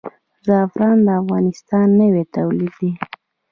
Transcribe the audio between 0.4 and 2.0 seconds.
زعفران د افغانستان